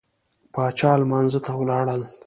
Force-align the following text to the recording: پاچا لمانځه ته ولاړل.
پاچا 0.53 0.91
لمانځه 1.01 1.39
ته 1.45 1.51
ولاړل. 1.59 2.01